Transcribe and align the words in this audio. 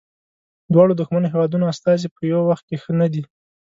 دواړو 0.73 0.97
دښمنو 0.99 1.31
هیوادونو 1.33 1.69
استازي 1.73 2.07
په 2.15 2.21
یوه 2.31 2.43
وخت 2.49 2.63
کې 2.69 2.77
ښه 2.83 2.91
نه 3.01 3.07
دي. 3.13 3.23